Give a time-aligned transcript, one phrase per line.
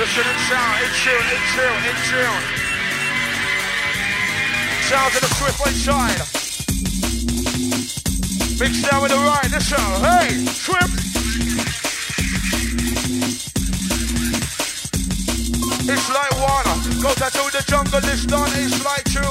[0.00, 2.44] Listen and sound, in tune, in tune, in tune.
[4.88, 6.20] Sounds of the Swift one side.
[8.58, 11.00] Mix down with the right, listen, hey, Swift.
[15.92, 19.22] It's like water, goes out to the jungle, it's done, it's like two.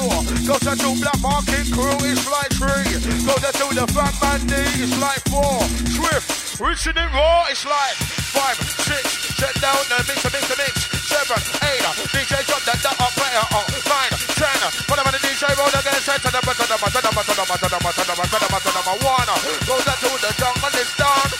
[0.48, 2.88] Goes out to Black Market Crew, it's like three.
[3.28, 5.60] Goes out to the Fat Man D, it's like four.
[5.92, 7.96] Swift, rich and raw, it's like
[8.32, 10.74] five, six, Set down the mix, mix, mix.
[11.08, 11.80] Seven, eight.
[12.12, 13.40] DJ drop that, that up, player.
[13.56, 14.60] Oh, nine, ten.
[14.84, 15.96] What about the DJ roll again?
[16.04, 18.48] Set to the button, the button, the button, the button, the button, the button, the
[18.52, 19.00] button, the button.
[19.00, 19.30] One.
[19.64, 21.30] Goes out to the jungle, it's done.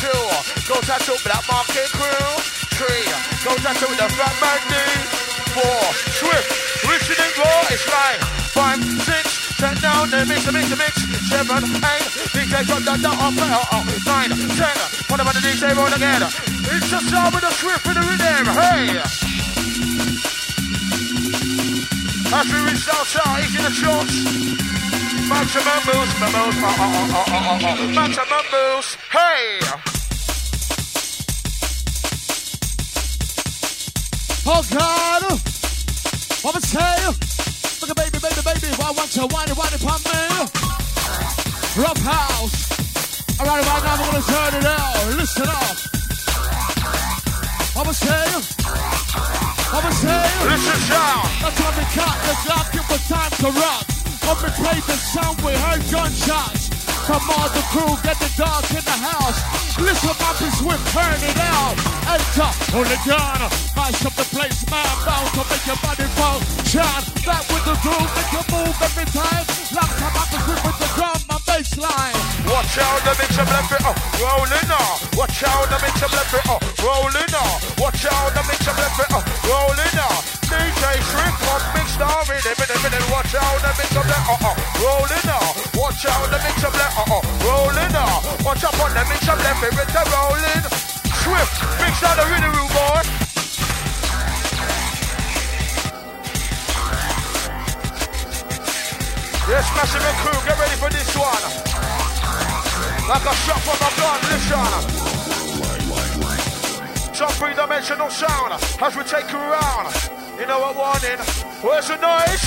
[0.00, 0.24] Two.
[0.72, 2.59] Goes out to Black Market Crew.
[2.90, 3.06] Three.
[3.46, 4.74] Goes out to the Fatman D.
[5.54, 5.82] Four.
[6.18, 6.50] Swift.
[6.90, 8.18] Rich and raw, it's like
[8.50, 9.24] five, six.
[9.62, 10.94] Set down the mix, mix, mix.
[11.30, 12.06] Seven, eight.
[12.34, 13.62] DJ drop that, that up, player.
[13.70, 14.76] Oh, nine, ten.
[15.06, 16.22] What about the DJ roll again?
[16.26, 18.46] It's the sound of the Swift in the rhythm.
[18.58, 18.98] Hey!
[22.34, 24.14] As we reach down south, he's the shots.
[25.30, 27.94] Maximum moves, moves, oh, oh, oh, oh, oh, oh, oh.
[27.94, 28.98] Maximum moves.
[29.14, 29.89] Hey!
[34.52, 35.22] Oh God!
[36.42, 37.06] What I say?
[37.78, 38.66] Look at baby, baby, baby.
[38.82, 40.26] Why I want you whine it, whine it, pump me?
[41.78, 42.58] Rough house.
[43.38, 45.06] All right, right now, we're gonna turn it out.
[45.14, 45.76] Listen up.
[47.78, 48.26] What I say?
[49.70, 50.18] What I say?
[50.42, 51.30] Listen sound.
[51.46, 52.66] That's when we cut the clock.
[52.74, 53.86] It was time to rock.
[54.26, 56.74] When we played the sound, we heard gunshots.
[57.06, 59.38] Come on, the crew, get the dog in the house.
[59.78, 61.78] Listen up and swift, turn it out.
[62.10, 63.69] Enter, hold it down.
[63.90, 66.38] Mash up the place, man, bound to make your body fall.
[66.62, 69.42] Shine, back with the groove, make you move every time.
[69.74, 72.14] Long time I can grip with the drum, my bass line.
[72.46, 74.94] Watch out, the mix of left it up, rolling on.
[75.18, 77.54] Watch out, the mix of left it up, rolling on.
[77.82, 80.18] Watch out, the mix of left it up, rolling on.
[80.46, 83.06] DJ Swift on mix star in a minute.
[83.10, 84.54] Watch out, the mix of left, uh, uh,
[84.86, 85.50] rolling on.
[85.74, 88.22] Watch out, the mix of left, uh, uh, rolling on.
[88.46, 90.62] Watch out the mix of left, it's a rolling.
[91.26, 92.99] Swift, mix out the rhythm boy.
[99.60, 99.92] Yes,
[100.24, 101.44] crew, get ready for this one.
[103.10, 104.72] Like a shot from a gun, listen.
[107.12, 109.92] Some three-dimensional sound as we take you around.
[110.40, 111.20] You know what warning?
[111.60, 112.40] Where's the noise?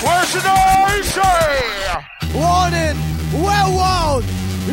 [0.00, 1.14] Where's the noise?
[1.14, 2.00] Hey!
[2.32, 2.96] Warning!
[3.44, 4.24] Well, world!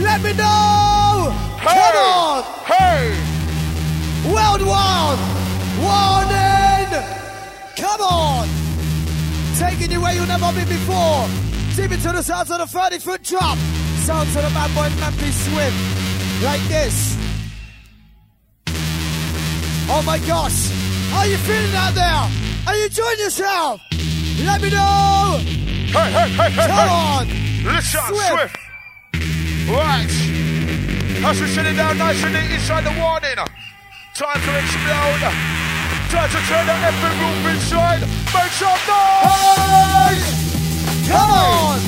[0.02, 1.34] Let me know!
[1.60, 1.68] Hey!
[1.68, 2.44] Come on!
[2.64, 3.12] Hey!
[4.32, 5.20] World Wild!
[5.84, 6.96] Warning!
[7.76, 8.48] Come on!
[9.58, 11.53] Taking you where you've never been before.
[11.76, 13.58] Deep into the sounds of the 30 foot drop.
[14.06, 16.44] Sounds of the bad boy Mampi Swift.
[16.44, 17.18] Like this.
[19.90, 20.70] Oh my gosh!
[21.10, 22.30] How you feeling out there?
[22.68, 23.82] Are you enjoying yourself?
[24.46, 25.40] Let me know!
[25.42, 26.90] Hey, hey, hey, hey, Come hey!
[26.90, 27.28] on!
[27.74, 28.30] Listen, Swift.
[28.30, 28.58] Swift.
[29.70, 30.14] Right.
[31.26, 33.36] As we sit it down nice and neat inside the warning.
[34.14, 35.24] Time to explode.
[36.12, 38.02] Time to turn the effing roof inside.
[38.02, 40.53] Make some noise!
[41.08, 41.80] Come on!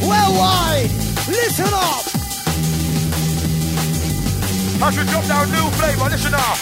[0.00, 0.88] Well, why?
[1.28, 2.04] Listen up!
[4.82, 6.56] As we drop down new flavor, listen up.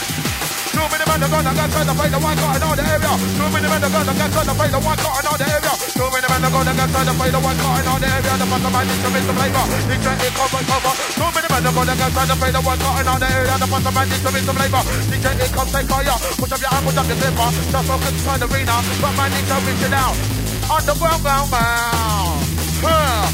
[0.71, 2.85] Too many men are gonna get trying to play the one got in all the
[2.87, 3.11] area.
[3.11, 5.47] Too many men are gonna get trying to play the one got in all the
[5.51, 5.73] area.
[5.99, 8.09] Too many men are gonna get trying to play the one got in all the
[8.11, 8.33] area.
[8.39, 9.65] The bottom man needs to miss the flavor.
[9.91, 10.95] DJ it cover cover.
[11.17, 13.29] Too many men are gonna get trying to play the one got in all the
[13.35, 13.55] area.
[13.59, 14.83] The bottom man needs to miss the flavor.
[15.11, 16.17] DJ it come take fire.
[16.39, 17.49] Put up your hand, put up your flipper.
[17.51, 18.77] Just focus inside the arena.
[19.03, 20.40] But man needs to reach it out.
[20.71, 22.47] Underground, ground, ground.
[22.79, 23.27] Huh.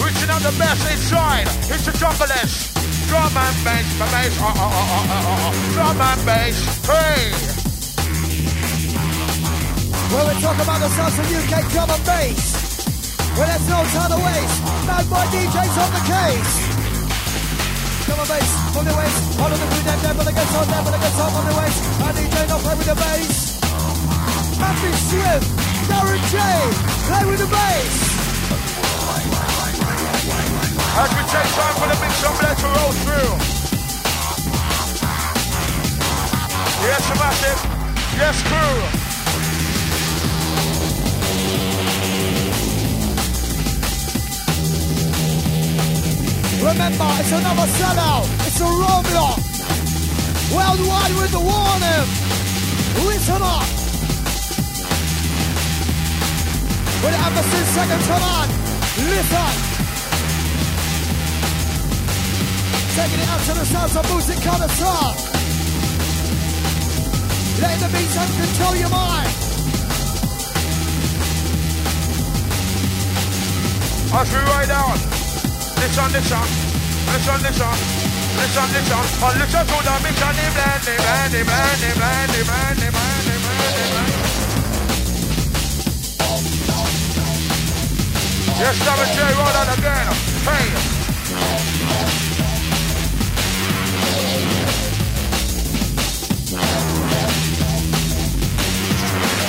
[0.00, 1.44] Reaching out the best inside.
[1.68, 2.72] It's the junglist.
[3.12, 6.56] Drum and bass, my bass, uh, uh, uh, uh, uh, uh, drum and bass,
[6.88, 7.28] hey!
[10.08, 12.40] When we talk about the sounds of UK drum and bass,
[13.36, 14.56] well, there's no time to waste.
[14.88, 16.52] Bad boy DJs on the case.
[18.08, 19.84] Drum and bass on the waist, all of the crew,
[20.16, 21.78] but it gets on, it gets on on the waist.
[22.00, 23.60] And DJ not play with the bass.
[24.56, 26.62] Mampi Swift, Darren Jay,
[27.06, 27.94] play with the bass.
[30.94, 33.32] As we take time for the big shot to roll through.
[36.84, 37.60] Yes, massive.
[38.18, 39.02] Yes, crew.
[46.68, 48.26] Remember, it's another sellout.
[48.46, 49.38] It's a roadblock.
[50.54, 52.06] Worldwide with the warning.
[53.08, 53.81] Listen up.
[57.02, 58.46] With Emerson second come on.
[59.10, 59.52] Listen.
[62.94, 65.32] Taking it out to the sounds of music connoisseur.
[67.60, 69.32] Let the beats control your mind.
[74.14, 74.96] As we ride on.
[75.82, 76.46] Listen, listen.
[77.10, 77.74] Listen, listen.
[78.38, 79.02] Listen, listen.
[79.26, 83.26] And listen to the the blend, blend, blend, blend, blend, blend, blend, the
[83.90, 84.31] blend.
[88.62, 90.06] Yes, Double J, roll on again.
[90.46, 90.66] Hey.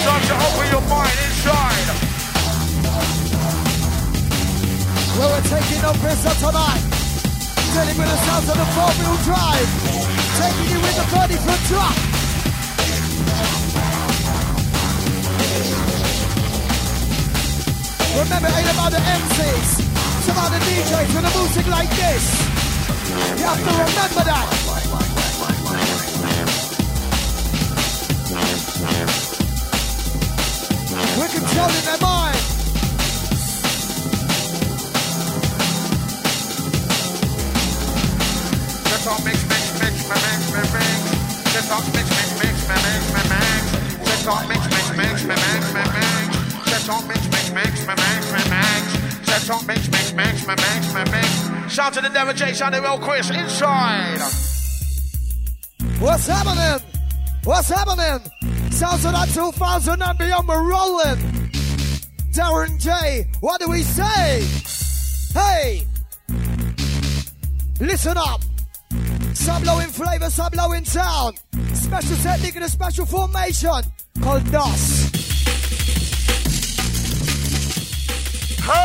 [0.02, 1.90] Time to open your mind inside.
[5.16, 6.82] Well, we're taking no up tonight.
[7.94, 9.70] With the sounds of the four-wheel drive.
[10.42, 12.13] Taking you with the 30-foot truck.
[18.14, 19.70] Remember, it ain't about the MCs.
[20.20, 22.24] It's about the DJs with a music like this.
[23.10, 24.48] You have to remember that.
[31.18, 32.38] We're controlling their mind.
[38.94, 41.02] Just on mix, mix, mix, mix, mix, mix.
[41.52, 44.08] Just on mix, mix, mix, mix, mix, mix.
[44.08, 46.33] Just on mix, mix, mix, mix, mix, mix.
[51.70, 54.20] Shout to the Devil J, shout to Will Chris inside.
[56.00, 56.88] What's happening?
[57.44, 58.72] What's happening?
[58.72, 61.18] Sounds of that 2000 and beyond, we're rolling.
[62.32, 64.48] Darren Jay, what do we say?
[65.34, 65.88] Hey!
[67.80, 68.42] Listen up.
[69.66, 71.40] Low in flavor, low in sound.
[71.74, 73.82] Special technique and a special formation
[74.22, 75.03] called DOS.
[78.64, 78.80] Controlling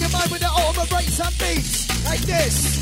[0.00, 2.76] your mind with the ultimate breaks and beats like this.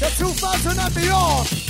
[0.00, 1.61] The 2000 and beyond.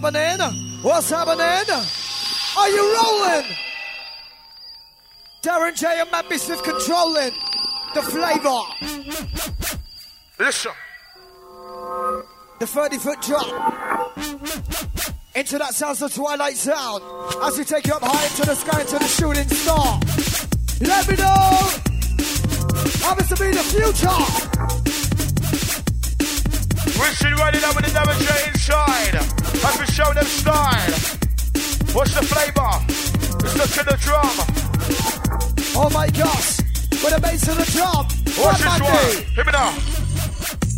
[0.00, 0.40] Happening?
[0.80, 1.44] What's happening?
[2.56, 3.44] Are you rolling?
[5.42, 7.32] Darren Jay and Matt Smith controlling
[7.94, 8.60] the flavor,
[10.38, 10.72] Listen.
[12.60, 14.16] the 30 foot drop.
[15.34, 17.02] Into that sounds of Twilight Sound
[17.42, 20.00] as we take you up high into the sky into the shooting star.
[20.80, 21.68] Let me know.
[23.06, 24.16] Happens to be the future.
[26.98, 29.39] Richard riding up with the J inside.
[29.62, 30.92] As we show them style.
[31.92, 32.72] What's the flavor?
[33.44, 34.36] It's the to the drum.
[35.76, 36.58] Oh my gosh.
[37.02, 38.06] With the bass of the drum.
[38.40, 39.34] Watch this one.
[39.34, 39.74] Hear me now.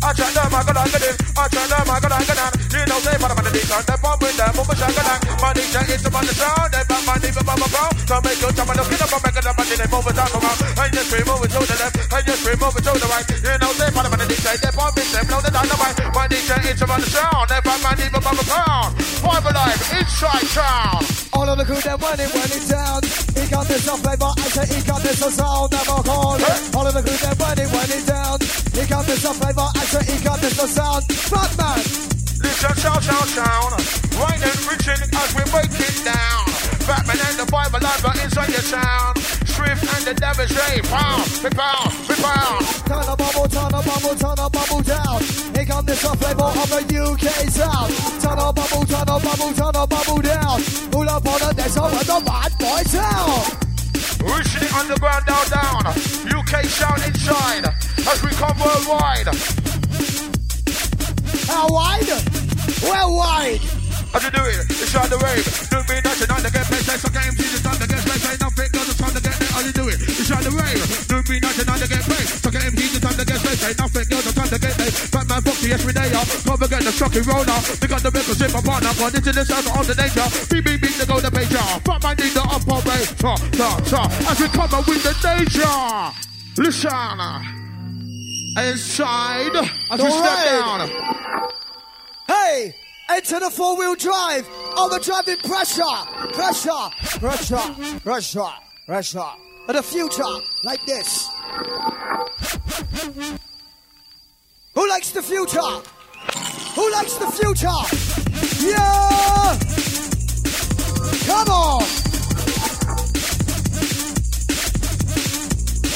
[0.03, 1.15] I try them, I gotta get in.
[1.37, 2.52] I try them, I gotta get.
[2.73, 5.19] You know, they bottom of the deep on the pump with them, a shaka down.
[5.37, 7.89] My DJ is up on the sound, they back my deep above my brow.
[8.09, 10.09] So make you jump and look it up, make it up, and then they move
[10.09, 10.57] it around.
[10.81, 13.07] And just scream, move it to the left, and just scream, move it to the
[13.13, 13.27] right.
[13.29, 15.97] You know, they part of the DJ, they pop it, they blow the dynamite.
[16.17, 17.45] My DJ, it's about the sound.
[17.45, 18.89] They find my above a pound.
[19.21, 21.01] Five alive, inside town.
[21.37, 22.99] All of the crew, they're running, running down.
[23.37, 26.57] He got this a flavor, I say he got this a sound, call it.
[26.73, 28.37] All of the crew, they're running, running down.
[28.73, 31.05] He got this a flavor, I say he got this a sound.
[31.29, 32.12] Batman!
[32.63, 33.75] Listen, shout, shout, shout.
[34.15, 36.47] Right and reaching as we break it down.
[36.87, 39.19] Batman and the Five Alive are inside your sound.
[39.51, 40.79] Swift and the damage ray.
[40.87, 42.63] Pound, we pound, we pound.
[42.87, 45.19] Turn a bubble, turn a bubble, turn a bubble down.
[45.51, 47.91] Here comes this a flavor of the UK sound.
[48.23, 50.63] Turn a bubble, turn a bubble, turn a bubble down.
[50.87, 53.43] Pull up on the dance with the bad boy sound.
[54.23, 55.83] Reaching it underground, down, down.
[56.31, 57.67] UK sound inside
[58.07, 59.27] as we come worldwide.
[61.51, 62.42] How wide?
[62.83, 63.61] Well wide.
[64.13, 64.69] How you do it?
[64.69, 65.41] It's on the rave.
[65.73, 66.85] Do me nothing on the get place.
[66.85, 68.21] Like some games, Jesus on the get place.
[68.29, 69.49] Ain't nothing the time to get there.
[69.49, 69.97] How you do it?
[70.05, 70.85] It's on the rave.
[71.09, 72.29] Do me nothing on the get place.
[72.37, 73.61] So get him, Jesus on the get place.
[73.65, 74.93] Ain't nothing the time to get there.
[75.09, 76.13] Batman Foxy, yes, we there.
[76.13, 77.57] Come and get the shocking roller.
[77.81, 78.93] We got the records in my partner.
[79.01, 80.27] Gone into the sound of the nature.
[80.45, 81.57] Beep, beep, beep, to go the page.
[81.81, 83.01] Batman need the upper way.
[83.17, 84.01] Ta, ta, ta.
[84.29, 85.73] As we come up with the danger.
[86.61, 87.17] Listen.
[88.61, 89.57] Inside.
[89.89, 91.62] As we step down.
[92.33, 92.73] Hey,
[93.09, 94.47] enter the four-wheel drive.
[94.75, 95.83] Overdriving pressure,
[96.33, 98.53] pressure, pressure, pressure,
[98.87, 99.31] pressure.
[99.67, 101.29] And the future like this.
[104.73, 105.73] Who likes the future?
[106.75, 107.79] Who likes the future?
[108.67, 109.59] Yeah!
[111.27, 111.83] Come on!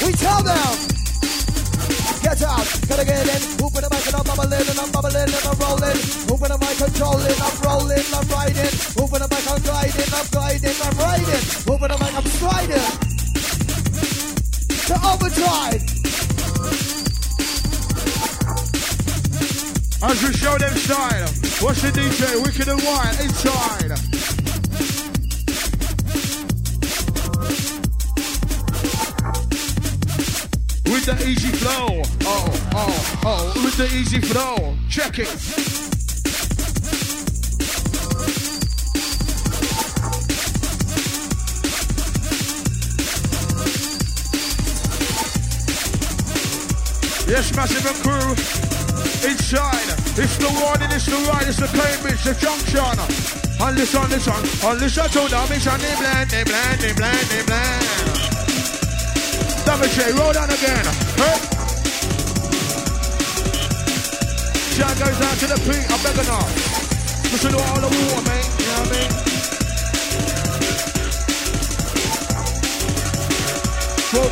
[0.05, 0.96] We tell them.
[2.27, 3.41] Get out, gotta get in.
[3.55, 5.95] Moving the mic and I'm bubbling and I'm bubbling and I'm rolling.
[6.27, 8.73] Moving the mic, controlling, I'm rolling, I'm riding.
[8.99, 11.43] Moving the mic, I'm gliding, I'm gliding, I'm riding.
[11.71, 12.83] Moving the mic, I'm striding.
[14.91, 15.81] To overdrive.
[20.03, 21.31] As we show them style,
[21.63, 22.43] what's the DJ?
[22.43, 24.46] Wicked and Wild inside.
[30.89, 35.27] With the easy flow, oh, oh, oh, with the easy flow, check it.
[47.27, 48.31] Yes, massive and crew.
[49.29, 50.47] Inside, it's the
[50.81, 53.59] and it's the right, it's the Cambridge, it's the junction.
[53.59, 57.43] And listen, listen, and listen to the mission, they blend, they blend, they blend, they
[57.43, 58.26] blend.
[59.79, 60.85] Double roll down again.
[61.17, 61.37] Hey.
[64.73, 66.47] Shout goes out to the peak, I'm begging now.
[67.31, 69.11] Listen to all the water, mate, you know what I mean?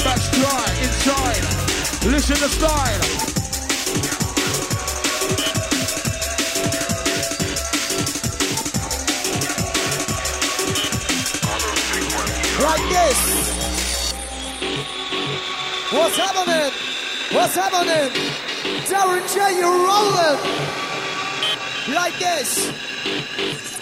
[0.04, 1.46] Back dry, inside.
[2.12, 3.02] Listen to style.
[12.62, 13.45] Like this.
[15.96, 16.74] What's happening?
[17.32, 18.12] What's happening?
[18.84, 20.40] Darren Jay, you're rolling.
[21.96, 22.68] Like this.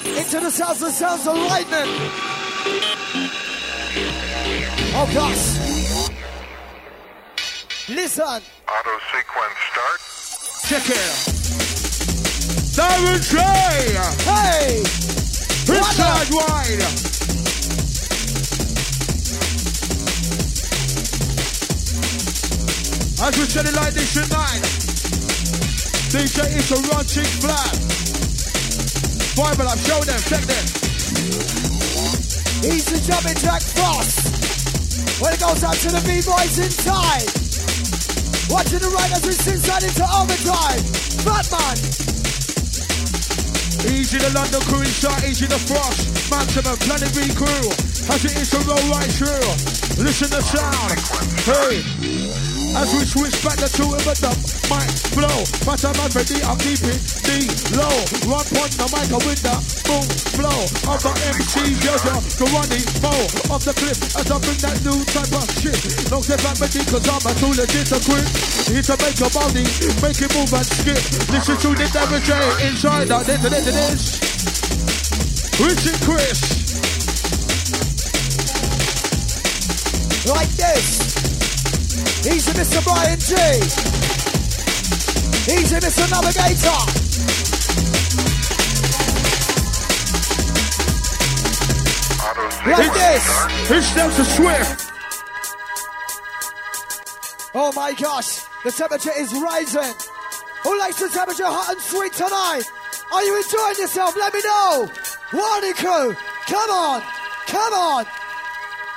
[0.06, 1.90] Into the sounds, the sounds of lightning.
[4.96, 5.58] Oh, gosh.
[7.90, 8.24] Listen.
[8.24, 10.00] Auto sequence start.
[10.70, 11.14] Check it.
[12.78, 13.98] Darren Jay.
[14.30, 14.82] Hey.
[15.68, 17.13] Inside wide.
[23.24, 24.60] As we said it like this tonight.
[26.12, 27.72] DJ is a run chick flat.
[29.32, 30.66] Bible, I've shown them, check them.
[32.68, 34.28] He's the jumping jack frost.
[35.24, 37.32] When it goes out to the B-boys inside.
[38.52, 40.84] Watching the right as we inside into overdrive.
[41.24, 41.80] Batman.
[43.88, 46.12] Easy the London crew inside, easy the frost.
[46.28, 47.72] Maximum planet crew.
[48.12, 49.48] As it is to roll right through.
[50.04, 51.00] Listen to the sound.
[51.48, 52.03] Hey.
[52.74, 54.34] As we switch back the two of a dump,
[54.66, 55.46] mic flow.
[55.62, 57.46] But I'm not ready, I'm deep in D
[57.78, 57.94] low.
[58.26, 59.54] Run on the mic with the
[59.86, 60.02] boom
[60.34, 60.60] flow.
[60.90, 63.14] Of the MC Jojo, the running mo
[63.54, 65.78] off the cliff as I bring that new type of shit.
[66.10, 68.26] Don't get back ready cause I'm a too legit to quit.
[68.66, 69.66] Here to make your body,
[70.02, 71.02] make it move and skip.
[71.30, 71.86] Listen to the
[72.26, 72.34] J
[72.66, 73.30] inside out.
[73.30, 73.38] This,
[73.70, 74.18] this.
[75.62, 76.42] Richard Chris.
[80.26, 81.13] Like this.
[82.24, 82.82] He's a Mr.
[82.86, 83.36] Bryan G.
[85.52, 86.10] He's a Mr.
[86.10, 87.04] Navigator.
[92.66, 93.26] Like this.
[93.68, 94.92] His steps are swift.
[97.54, 99.94] Oh my gosh, the temperature is rising.
[100.64, 102.64] Who likes the temperature hot and sweet tonight?
[103.12, 104.16] Are you enjoying yourself?
[104.16, 104.90] Let me know.
[105.34, 106.16] Warning crew,
[106.48, 107.02] come on,
[107.48, 108.06] come on.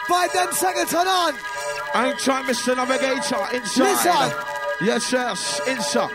[0.06, 1.55] Five them seconds on on.
[1.96, 2.76] I ain't trying, Mr.
[2.76, 3.82] Navigator, inside.
[3.82, 4.30] Listen.
[4.82, 6.10] Yes, yes, inside.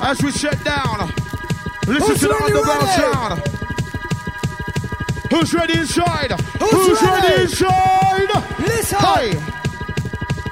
[0.00, 1.12] As we sit down,
[1.86, 3.42] listen Who's to the ready, underground sound.
[5.30, 6.32] Who's ready inside?
[6.58, 7.28] Who's ready?
[7.28, 7.42] ready?
[7.44, 8.58] inside?
[8.58, 8.98] Listen.
[8.98, 9.38] Hey,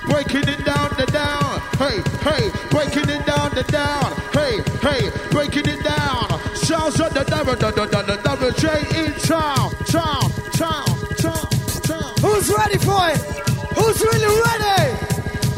[0.06, 1.60] breaking it down, the down.
[1.76, 4.12] Hey, hey, breaking it down, the down.
[4.32, 6.40] Hey, hey, breaking it down.
[6.54, 11.48] Sounds of the double, the double, double J in town, town, town, town,
[11.82, 12.14] town.
[12.20, 13.45] Who's ready for it?
[13.96, 14.92] Who's really ready?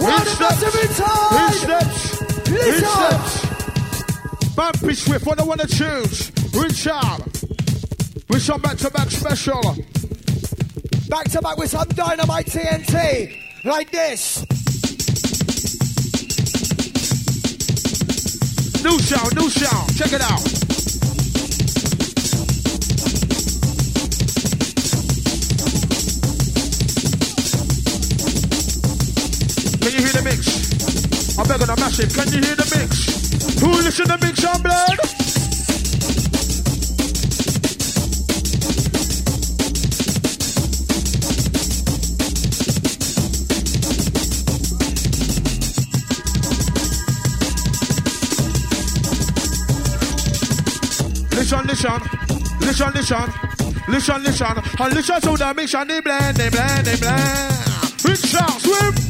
[0.00, 1.54] One He massive inside.
[1.54, 2.50] Steps.
[2.50, 2.88] Listen.
[2.88, 3.46] steps.
[4.54, 6.30] Mampi Swift, what I want to choose.
[6.54, 7.24] Richard.
[8.30, 9.60] Richard back to back special.
[11.08, 13.64] Back to back with some dynamite TNT.
[13.64, 14.44] Like this.
[18.84, 19.96] New sound, new sound.
[19.96, 20.67] Check it out.
[30.08, 31.38] Hear the mix?
[31.38, 32.12] I'm begging a massive.
[32.14, 33.60] Can you hear the mix?
[33.60, 34.98] Who listen to mix on blood?
[51.34, 52.00] Listen, listen,
[52.60, 53.32] listen, listen,
[53.88, 58.04] listen, listen, and listen to the mix and the blend, the blend, the blend.
[58.04, 59.07] Big sound, swim.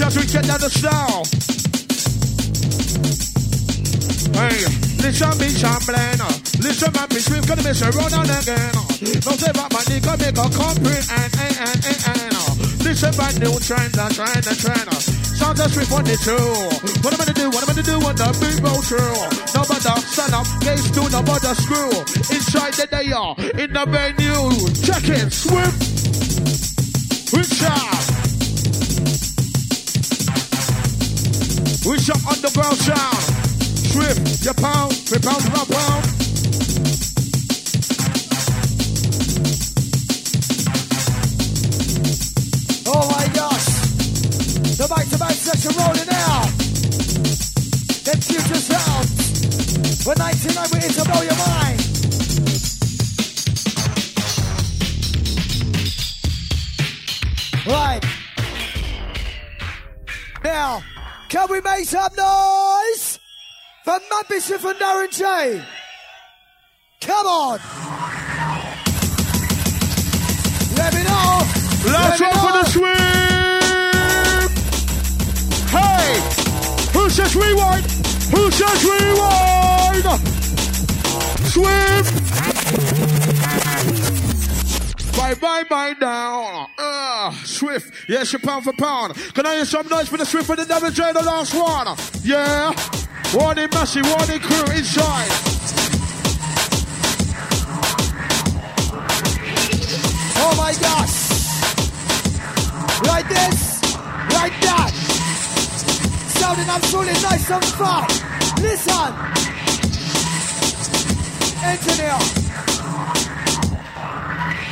[0.00, 1.28] We get down the style.
[4.32, 4.64] Hey,
[4.96, 6.16] listen, me shambling.
[6.16, 6.32] Uh,
[6.64, 8.72] listen, my bitch, we've gonna miss a run on again.
[8.80, 8.80] Uh.
[9.28, 11.04] No say about my nigga, make a comprehend.
[11.04, 12.32] And, and, and, and,
[12.80, 14.88] Listen, my new trend, the trend, the trend.
[14.88, 15.04] Uh.
[15.36, 16.48] Sounds of Swift on the two.
[17.04, 17.46] What am I gonna do?
[17.52, 19.20] What am I gonna do when the big roll through?
[19.52, 21.92] No bother, stand up, gaze to no bother screw.
[22.32, 23.12] Inside the day,
[23.60, 24.48] in the venue.
[24.80, 25.76] Check it, Swift.
[27.36, 27.99] Richard.
[31.86, 33.16] Richard underground sound.
[33.90, 36.04] Swift, your pound, we pound, per pound.
[42.86, 43.66] Oh my gosh.
[44.76, 46.50] The back to back session rolling out.
[48.04, 50.06] Them future sounds.
[50.06, 51.69] When 99 we're here to blow your mind.
[61.80, 63.18] Make some noise
[63.84, 65.64] for Matt Bishop and Darren Jay?
[67.00, 67.58] Come on.
[70.76, 71.40] Let me know.
[71.90, 72.92] Last one for the swim.
[75.70, 76.20] Hey,
[76.92, 77.86] who says rewind?
[78.34, 80.04] Who says rewind?
[81.48, 82.09] Swim.
[85.30, 86.66] Bye bye bye down.
[86.76, 88.08] Ah, Swift.
[88.08, 89.14] Yes, your pound for pound.
[89.32, 91.96] Can I hear some noise for the Swift and the double J, the last one?
[92.24, 92.72] Yeah.
[93.32, 95.30] Warning Massey, warning crew inside.
[100.42, 101.30] Oh my gosh.
[103.06, 103.82] Like this,
[104.34, 104.90] like that.
[106.26, 108.04] Sounding absolutely nice and fun.
[108.60, 109.14] Listen.
[111.62, 112.39] Engineer.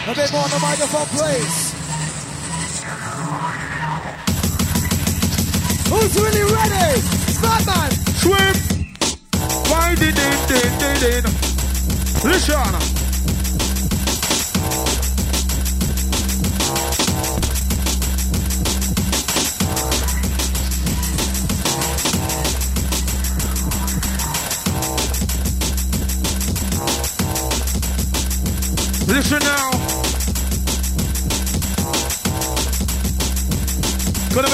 [0.09, 1.75] A bit more on the microphone, please.
[5.91, 7.03] Who's really ready?
[7.43, 7.91] Batman.
[8.17, 8.55] Swim.
[9.71, 11.25] Why did it, did, did, did.
[12.25, 12.73] Listen.
[29.07, 29.58] Listen now.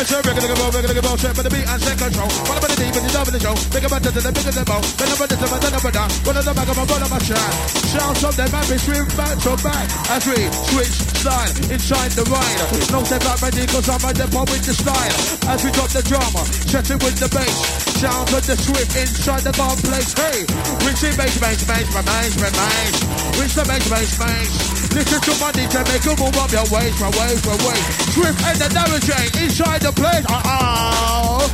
[0.05, 2.29] Serving, gonna go, gonna go, set for the beat and set control.
[2.45, 3.57] One of the deep and the double the show.
[3.73, 4.81] Big about the bigger the bow.
[5.01, 6.11] Then I'm the top, then I'm down.
[6.29, 7.57] One of the back of my bottom of my shine.
[7.89, 9.87] Shouts of the map is swim back to back.
[10.13, 10.37] As we
[10.69, 12.61] switch style inside the ride.
[12.93, 15.17] No step out ready, cause I'm at the pop with the style.
[15.49, 17.57] As we drop the drama, set it with the bass.
[17.97, 20.13] Sounds of the swift inside the bomb place.
[20.13, 20.45] Hey,
[20.85, 22.95] reach the bass, bass, bass, bass, bass, bass.
[23.41, 24.84] Reach the bass, bass, bass.
[24.95, 28.15] Listen to my DJ, make a move up your waist, my waist, my waist.
[28.15, 30.25] Swift and the double J inside the place.
[30.29, 31.51] Uh-oh.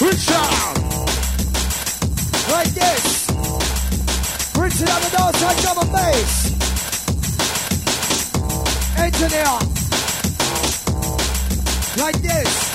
[0.00, 0.76] Reach out.
[2.50, 3.28] Like this.
[4.56, 6.52] Richard on the side, drum and bass.
[8.96, 9.58] Engineer.
[11.98, 12.65] Like this.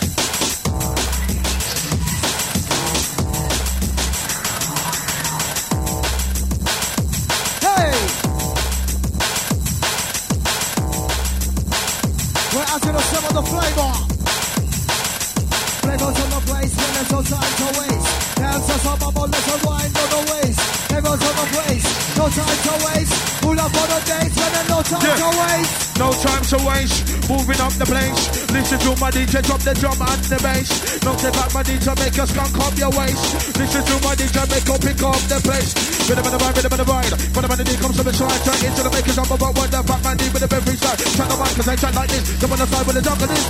[24.91, 25.23] Time Yeah.
[25.23, 25.73] to waste.
[26.01, 26.97] No time to waste,
[27.30, 28.21] moving up the place.
[28.51, 30.69] Listen to my DJ, drop the drum and the bass.
[31.06, 33.23] Not the back, my DJ, make us skunk up your waist.
[33.56, 35.71] Listen to my DJ, make up, pick up the place.
[36.10, 37.13] Rhythm and the ride, rhythm and the ride.
[37.32, 39.80] When the the comes to the side, turn into the makers up about what the
[39.86, 40.99] fuck man need with the every side.
[41.15, 42.23] Turn the mic, cause I chat like this.
[42.41, 43.45] The side with the jungle is.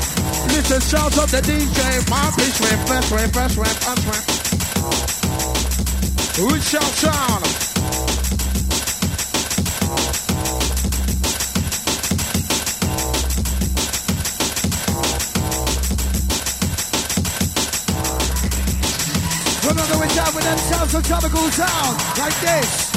[0.51, 1.79] Listen, sounds of the DJ.
[2.11, 4.23] My bitch, rap, fast rap, fast rap, fast rap.
[6.37, 7.70] Reach out sound.
[20.01, 21.95] We're down with them sounds of tropical sound.
[22.17, 22.89] Like this.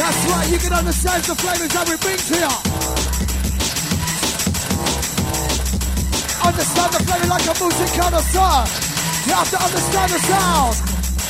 [0.00, 2.52] That's right, you can understand the flavors that we bring to you.
[6.40, 8.64] Understand the flavor like a music connoisseur.
[9.28, 10.74] You have to understand the sound.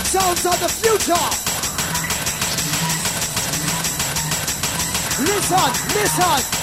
[0.07, 1.27] Sounds of the future.
[5.19, 6.60] Listen, listen.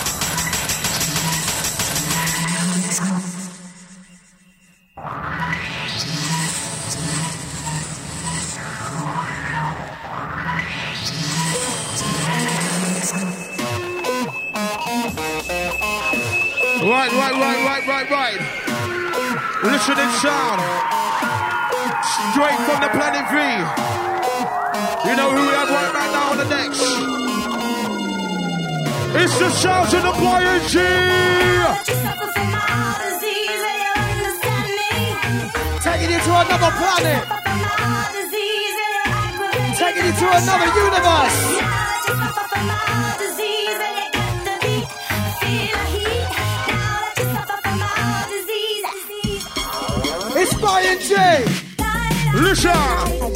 [19.77, 20.59] Listening sound.
[22.33, 23.37] Straight from the planet V.
[25.07, 26.81] You know who we have right now on the decks.
[29.21, 30.79] It's the sounds of the Boy G.
[35.85, 37.21] Taking you to another planet.
[39.77, 41.96] Taking you to another universe.
[51.07, 53.26] Brian J.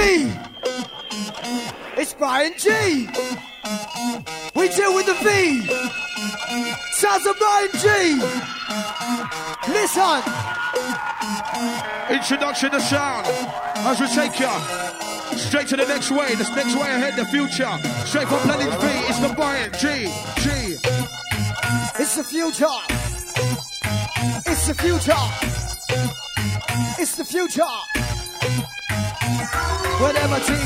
[0.00, 0.24] with,
[0.62, 0.72] the
[1.94, 2.00] V.
[2.00, 3.08] It's Bryan G.
[4.54, 5.66] We deal with the V.
[6.92, 7.86] Sounds of Bryan G.
[9.68, 10.22] Listen.
[12.10, 13.26] Introduction to sound.
[13.76, 14.50] As we take you
[15.38, 16.34] straight to the next way.
[16.34, 17.70] This next way ahead, the future.
[18.04, 18.86] Straight from planet V.
[19.08, 20.06] It's the Bryan G.
[20.40, 20.76] G.
[21.98, 22.66] It's the future.
[24.46, 25.12] It's the future.
[26.98, 27.64] It's the future.
[30.00, 30.56] Whenever T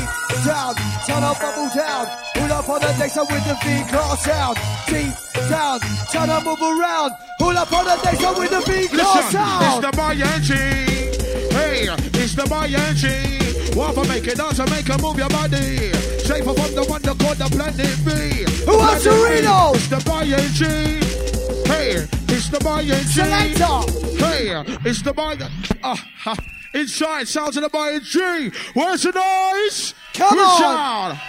[0.45, 2.07] down, turn up, bubble down.
[2.35, 4.57] Pull up on the decks with the V class sound.
[4.87, 5.11] T
[5.49, 5.79] down,
[6.11, 7.11] turn up, move around.
[7.39, 10.53] Pull up on the decks with the V class Listen, it's the G.
[11.53, 11.87] Hey,
[12.19, 12.45] it's the.
[13.75, 15.91] Want to make it dance and make a move your body.
[16.23, 18.45] Straight from the one that called the planet V.
[18.63, 19.75] Who wants Planet V.
[19.75, 19.99] It's the
[20.53, 20.65] G.
[21.67, 22.93] Hey, it's the G.
[23.11, 24.15] Selector.
[24.15, 25.51] Hey, it's the Bryan.
[25.83, 26.37] Uh, ha.
[26.75, 28.51] Inside, sounds of the Bryan G.
[28.73, 29.93] Where's the noise?
[30.13, 30.59] Come Good on.
[30.59, 31.19] sound.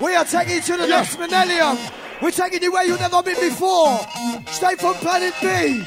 [0.00, 1.76] We are taking you to the next millennium.
[2.22, 3.98] We're taking you where you've never been before.
[4.46, 5.84] Straight from Planet V.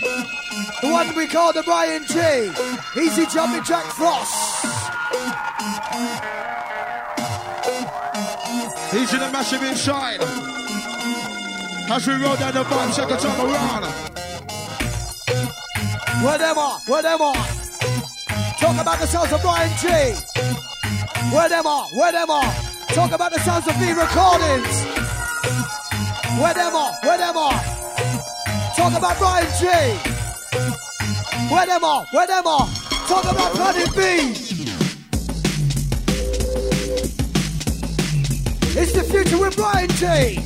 [0.84, 2.52] The one we call the Bryan G.
[3.02, 4.65] Easy jumping Jack Frost.
[8.91, 10.22] He's in a massive inside.
[11.91, 13.86] As we roll down the bottom, second time around.
[16.24, 17.19] Where them
[18.60, 19.88] Talk about the sounds of Bryan G.
[21.34, 21.86] Where them are?
[21.95, 22.54] Where them are?
[22.89, 24.84] Talk about the sounds of V recordings.
[26.41, 26.91] Where them are?
[27.04, 27.62] Where them are?
[28.76, 29.65] Talk about Bryan G.
[31.54, 32.06] Where them are?
[32.12, 32.67] Where them are?
[33.08, 34.00] Talk about Planet V.
[38.78, 40.39] It's the future with Bryan G.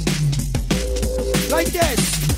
[1.51, 2.32] Like this.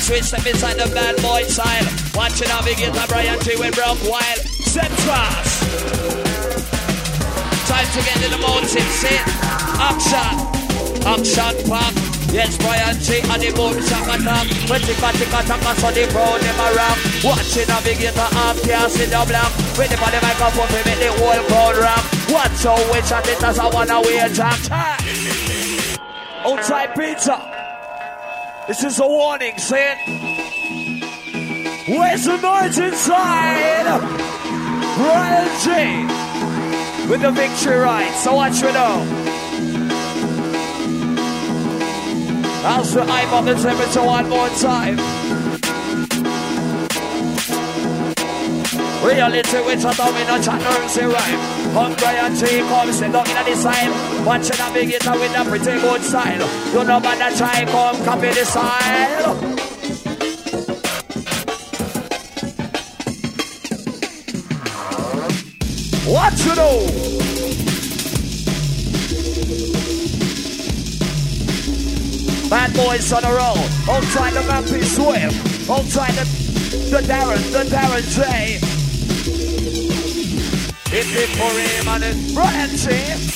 [0.00, 1.84] Switch step inside the bad boy style.
[2.64, 4.40] We get the Bryan G with broke wild.
[4.64, 5.60] Set fast.
[7.68, 8.90] Time to get in the motive.
[8.96, 9.22] Sit.
[9.78, 10.34] Action.
[11.04, 11.92] Action pop.
[12.32, 14.46] Yes, Bryan G and the boom shop attack.
[14.70, 16.98] When ticka ticka taka so the crowd them around.
[17.22, 19.52] Watching navigator up cast in the block.
[19.78, 22.04] With the body microphone to make the whole crowd rock.
[22.32, 24.58] Watch how we chat it as I wanna wear jack.
[26.46, 27.49] Outside pizza.
[28.70, 29.98] This is a warning, saying.
[31.88, 33.98] Where's the noise inside?
[34.96, 38.14] Bryan G with the victory right.
[38.14, 39.02] So watch you know.
[42.62, 44.98] How's the hype of the temperature one more time?
[49.04, 51.59] Reality which I thought we no chat no say rhyme.
[51.72, 54.26] Hungry and G come sit down in the side.
[54.26, 56.48] Watching a guitar with a pretty good style.
[56.72, 59.34] You know man that try come copy the style.
[66.10, 67.20] What you know?
[72.50, 73.94] Bad boys on the roll.
[73.94, 75.70] Outside the Mampi Swift.
[75.70, 76.24] Outside the,
[76.90, 78.69] the Darren, the Darren Jay.
[80.90, 83.29] Hip hip for him and his Bryan G.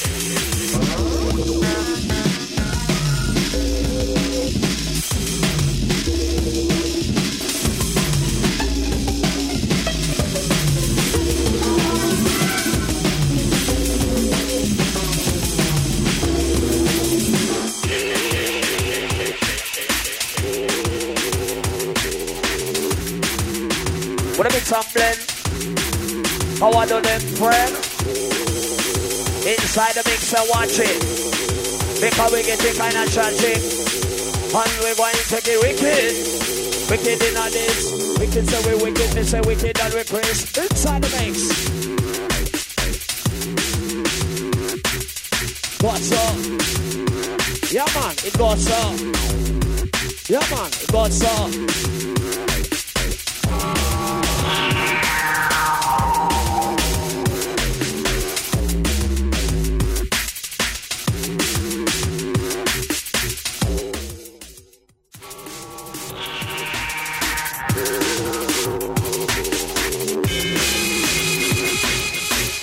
[30.25, 31.01] The and watch it.
[32.01, 33.61] Because we get kind of tragic.
[34.57, 36.17] And we're going to get wicked.
[36.89, 38.19] Wicked in all this.
[38.19, 40.57] Wicked say we wicked, me say wicked and we Chris.
[40.57, 41.37] Inside the mix.
[45.83, 46.37] What's up?
[47.71, 48.99] Yeah man, it goes up.
[50.31, 52.14] Yeah man, it goes up.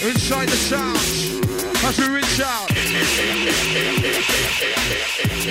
[0.01, 1.41] Inside the sounds.
[1.83, 2.69] As we reach out.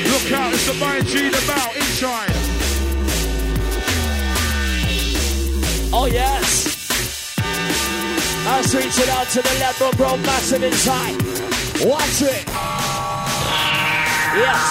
[0.09, 2.33] Look out, it's the mind G the bout inside.
[5.93, 7.37] Oh yes.
[8.47, 11.23] I'll reach it out to the left, bro, massive inside.
[11.87, 12.47] Watch it.
[14.41, 14.63] Yes.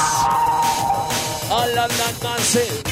[1.51, 2.88] All of that massive.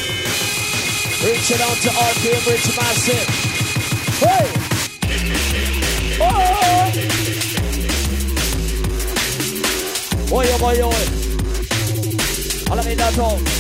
[1.24, 3.28] Reach it out to RPM, Rich Massive.
[4.20, 4.46] Hey!
[6.22, 6.28] Oh!
[10.32, 11.08] Oye, oye, oye.
[12.70, 13.58] Hola, mi dato.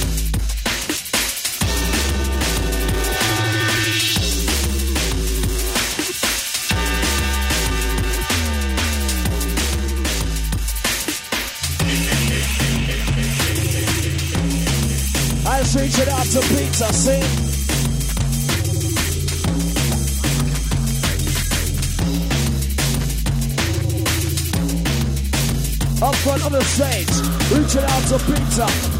[15.67, 17.46] Let's reach it out to pizza, see?
[26.27, 28.96] Front of the stage, reaching out to pizza.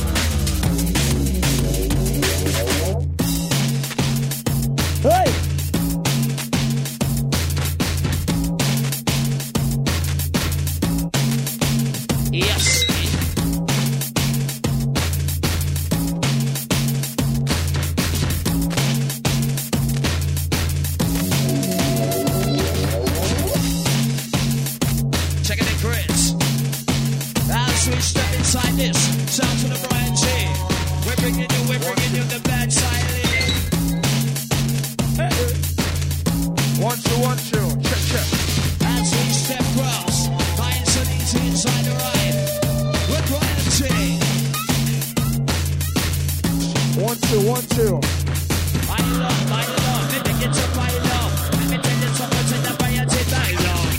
[47.58, 51.34] I love, I love, me get your fire love.
[51.58, 53.18] Let me tell you something to the Bryan G.
[53.34, 53.90] I love.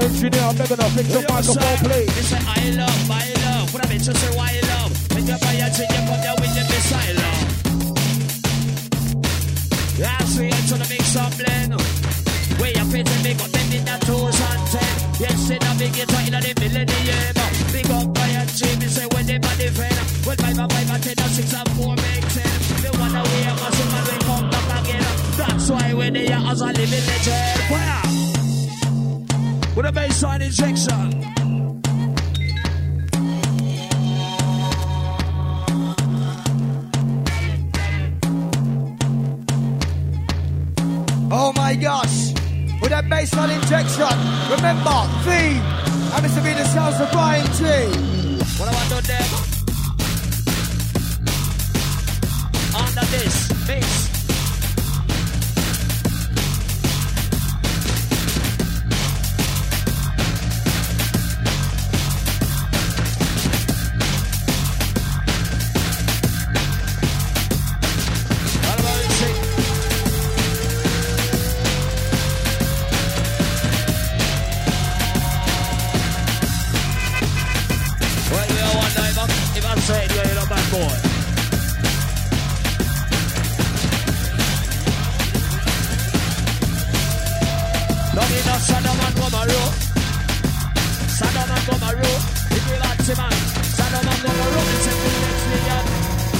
[0.00, 1.20] I'm to fix your
[2.24, 3.68] say I love, I love.
[3.84, 4.92] I say I love.
[5.12, 7.44] When you buy a drink, you come there with the missile love.
[10.00, 10.80] Yeah, sweet to
[12.80, 13.52] up and make up
[13.84, 14.40] the toes
[14.72, 14.96] ten.
[15.20, 17.36] Yes, in a big guitar in the millennium.
[17.72, 18.46] Big up by a
[18.80, 19.94] me say when body friend.
[20.24, 22.46] Well, five and five and ten and six and four make ten.
[22.76, 23.22] A
[24.06, 25.04] they come back again.
[25.36, 26.54] That's why when they are
[27.06, 27.60] legend.
[27.70, 28.02] Fire!
[29.74, 31.22] With a baseline injection.
[41.28, 42.32] Oh my gosh.
[42.80, 44.16] With that baseline injection,
[44.54, 45.62] remember, theme.
[46.14, 48.15] And will be the sounds of Bryan G.
[48.88, 49.45] To do them?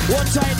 [0.08, 0.56] One side,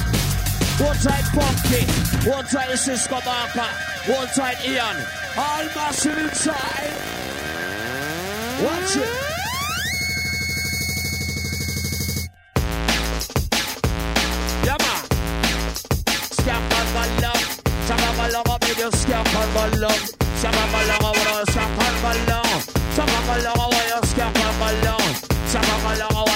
[0.81, 1.87] one side Punky.
[2.29, 3.71] One side Cisco Barker.
[4.11, 4.97] One side Ian.
[5.39, 6.91] All massive inside.
[8.65, 9.09] Watch it.
[14.65, 15.03] Yeah, man.
[16.33, 17.43] Scamp on my love.
[17.87, 18.47] Scamp on my love.
[18.49, 20.01] I made you scamp on my love.
[20.39, 21.05] Scamp on my love.
[26.11, 26.36] I want to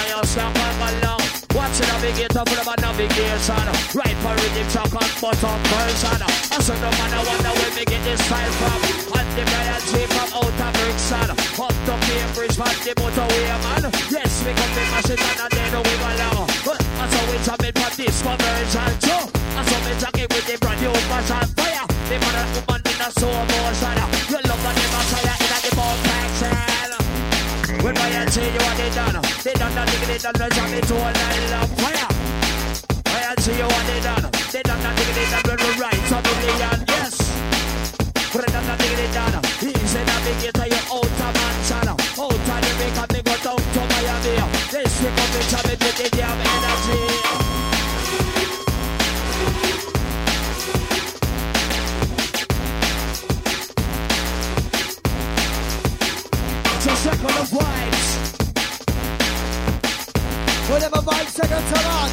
[2.01, 3.61] The navigator for the navigation.
[3.93, 6.17] Right for rhythm, talk on bottom person.
[6.25, 8.81] I saw no man, I wonder where we get this style from.
[9.21, 11.29] And the Bryan G from outer Brixton.
[11.61, 13.85] Up to Cambridge, from the motorway, man.
[14.09, 15.93] Yes, we come to machine and then we.
[16.65, 19.21] But I saw we jumping for this conversion too.
[19.53, 21.85] I saw me jacking with the brand new fashion fire.
[21.85, 23.93] The man and woman in a slow motion.
[24.25, 27.85] You love that them a fire in the ball section.
[27.85, 29.30] When Bryan G, you want it done.
[29.43, 32.13] They done that, they done that, jam it to a night of fire.
[33.09, 34.29] Bryan G, you want it done.
[34.53, 37.17] They done that, they done that, we right to the million, yes.
[38.37, 39.41] It on the dig it down.
[39.57, 41.89] He's in big guitar, you out of mansion.
[41.89, 44.37] Out of the make up, me go down to Miami.
[44.69, 47.01] This week up in Champion, with the damn energy.
[56.77, 58.00] It's circle of vibes.
[60.71, 62.09] Whatever Mike seconds are on,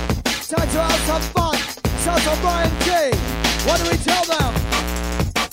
[0.50, 1.56] time to have some fun.
[2.02, 2.90] Sounds of Bryan G.
[3.62, 4.52] What do we tell them?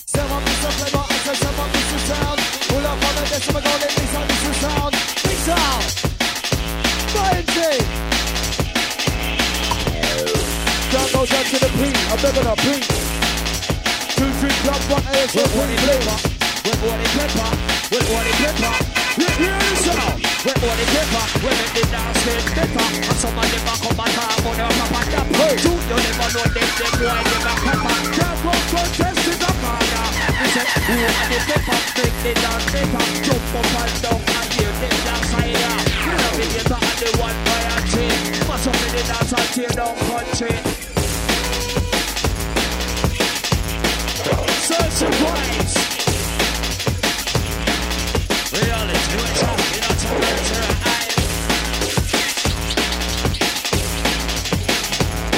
[0.10, 2.40] Someone needs to play more access, someone needs to sound.
[2.66, 4.94] Pull up on the decimal goal, it needs to sound.
[5.22, 5.86] Big sound!
[7.14, 7.58] Bryan G.
[10.90, 12.66] Down goes down to the P, I'm living a P.
[14.18, 16.35] Two, three, club, one, ASL, one, play.
[16.66, 17.50] With body pepper,
[17.94, 18.74] with body pepper, with body pepper.
[19.22, 20.18] You hear the sound?
[20.18, 22.90] With body pepper, we make the dance get better.
[23.06, 25.46] And some of them a come and talk about their papa dapper.
[25.62, 27.98] You you never know them, them boy never pepper.
[28.18, 30.10] Can't go contest in the corner.
[30.42, 31.78] We say, who are the pepper?
[32.02, 33.06] Make the dance better.
[33.22, 35.74] Jump up and down and hear them dance higher.
[36.02, 38.10] We navigator and the one priority.
[38.50, 40.58] Mash up in the dance and tear down country.
[44.66, 46.05] Search and price.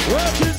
[0.09, 0.56] Working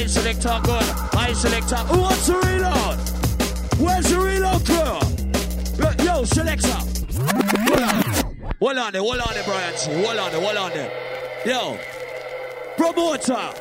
[0.00, 1.12] my selector good.
[1.12, 1.76] My selector.
[1.76, 2.98] Who wants to reload?
[3.78, 6.04] Where's the reload crew?
[6.04, 6.68] Yo, selector.
[7.58, 8.54] Hold on.
[8.60, 9.74] Hold on there, hold on there, Bryan.
[10.04, 10.92] Hold on there, hold on there.
[11.44, 11.78] Yo,
[12.76, 13.52] promoter,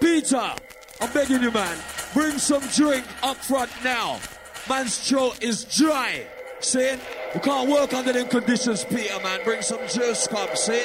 [0.00, 0.54] Peter,
[1.00, 1.78] I'm begging you, man.
[2.14, 4.20] Bring some drink up front now.
[4.68, 6.26] Man's throat is dry.
[6.60, 6.96] See?
[7.34, 9.40] We can't work under them conditions, Peter, man.
[9.44, 10.84] Bring some juice, come, see?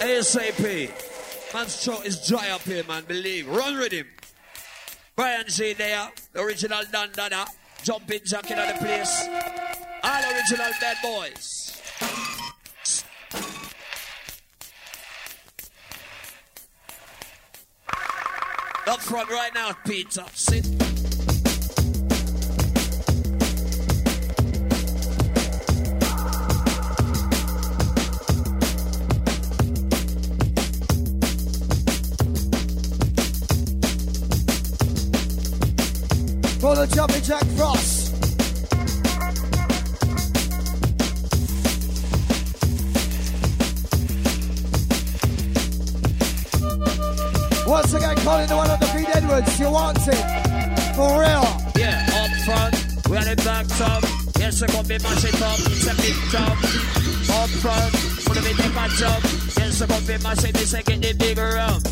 [0.00, 1.11] ASAP.
[1.54, 3.04] Man's throat is dry up here, man.
[3.04, 3.46] Believe.
[3.46, 4.06] Run with him.
[5.14, 7.44] Bryan G there, the original Dan Dada,
[7.82, 9.28] jumping jack in the place.
[10.02, 11.80] All original dead boys.
[18.86, 20.24] Up front right now, Peter.
[20.32, 20.91] Sit.
[36.62, 38.12] For the jumping jack frost.
[47.66, 49.58] Once again, calling the one on the Pete Edwards.
[49.58, 50.14] You want it?
[50.94, 51.42] For real.
[51.74, 54.04] Yeah, up front, we had it back top.
[54.38, 55.58] Yes, we come be mash it up.
[55.66, 56.62] It's a big jump.
[57.42, 57.92] Up front,
[58.28, 59.24] wanna be take a jump.
[59.58, 60.54] Yes, we come be mash it.
[60.54, 61.82] This get the bigger um.
[61.82, 61.86] round.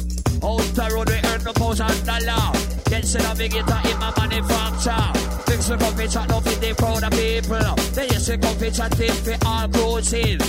[0.45, 3.01] Out the road, we earn no pounds and dollar.
[3.01, 5.21] Yes, I big it in my manufacture.
[5.47, 7.75] Fix the coffee chat, no fit the crowd of people.
[7.95, 10.41] Then yes, we come be chat for all cruising.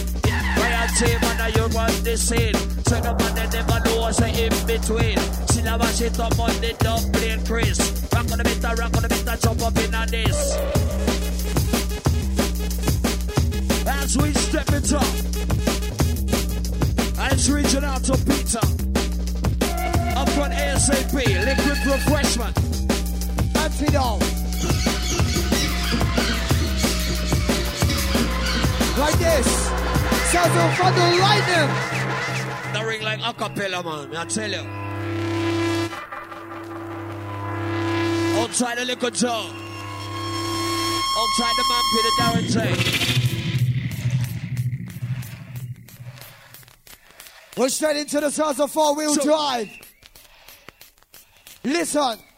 [0.57, 2.55] Why a team and you run the scene.
[2.85, 5.17] So the man they never know what's in between.
[5.47, 7.79] See the mash it up on the Dublin Chris.
[8.13, 10.57] Rock on the bit, rock on the bit, jump up in on this.
[13.87, 15.03] As we step it up.
[17.19, 18.80] As reaching out to Peter.
[20.81, 22.57] ASAP, liquid refreshment.
[23.55, 24.21] Antidote.
[28.97, 29.47] Like this.
[30.31, 31.69] Sounds of thunder lightning.
[32.73, 34.15] That ring like acapella, man.
[34.15, 34.65] I tell you.
[38.41, 39.45] Outside the liquor jar.
[41.19, 42.73] Outside the man, Peter Darren Jay.
[47.55, 49.80] We're straight into the sounds of four wheel So- drive.
[51.63, 52.30] Listen.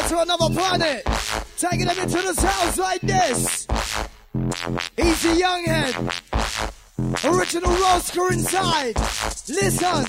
[0.00, 1.06] It to another planet.
[1.58, 3.66] Taking them into the sounds like this.
[4.98, 5.94] Easy young head.
[7.24, 8.96] Original Roscoe inside.
[9.48, 10.06] Listen.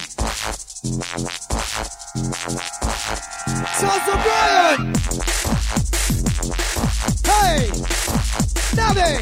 [3.80, 4.94] Sounds of Bryan.
[7.26, 7.70] Hey.
[8.78, 9.20] Navi.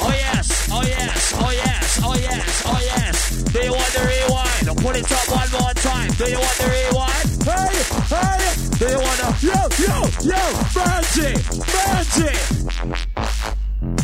[0.00, 3.42] Oh yes, oh yes, oh yes, oh yes, oh yes.
[3.52, 4.78] Do you want the rewind?
[4.78, 6.10] Put it up one more time.
[6.12, 7.29] Do you want the rewind?
[7.44, 7.72] Hey,
[8.10, 8.40] hey.
[8.76, 9.96] Do you the yo, yo,
[10.28, 11.30] yo, Benji,
[11.68, 12.32] Benji?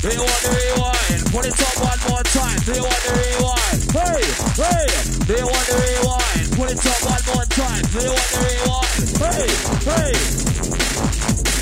[0.00, 1.20] Do you want the rewind?
[1.32, 2.58] Put it up one more time.
[2.64, 3.78] Do you want the rewind?
[3.92, 4.20] Hey,
[4.56, 4.86] hey.
[5.26, 6.46] Do you want the rewind?
[6.56, 7.82] Put it up one more time.
[7.92, 8.86] Do you want the rewind?
[9.20, 9.48] Hey,
[9.84, 10.12] hey.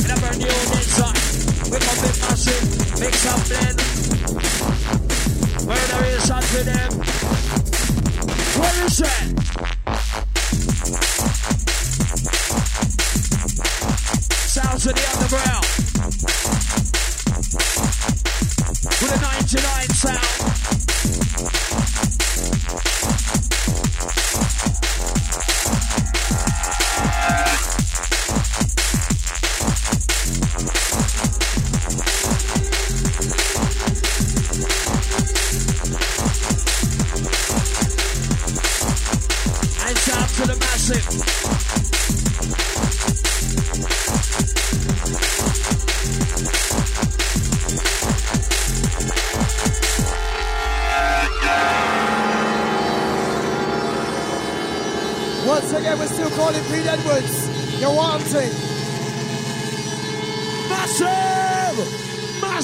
[0.05, 1.19] In a brand new design.
[1.71, 2.65] We come in massive,
[3.01, 3.79] mix up blend.
[5.67, 6.91] Murder is shot to them.
[8.59, 9.44] What is that?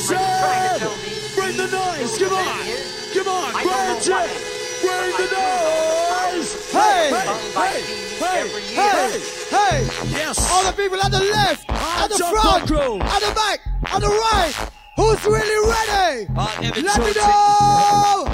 [0.09, 1.35] Massive!
[1.35, 2.19] Bring the noise!
[2.19, 2.65] Come on!
[3.13, 3.53] Come on!
[3.53, 4.61] Bring it!
[4.81, 6.73] Bring the noise!
[6.73, 7.11] Hey!
[7.13, 7.27] Hey!
[7.55, 8.01] Hey!
[8.19, 8.49] Hey!
[8.75, 9.21] Hey!
[9.51, 9.79] hey!
[10.11, 10.51] Yes!
[10.51, 13.61] All the people at the left, at the front, on, at the back,
[13.93, 14.55] at the right.
[14.97, 16.27] Who's really ready?
[16.35, 18.27] Let me know!